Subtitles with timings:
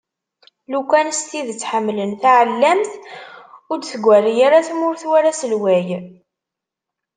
[0.71, 2.91] Lukan s tidet ḥemmlen taɛellamt,
[3.71, 5.87] ur d-tgerri ara tmurt war aselway.